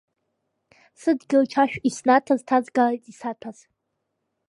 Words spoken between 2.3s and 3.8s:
ҭазгалеит, исаҭәаз.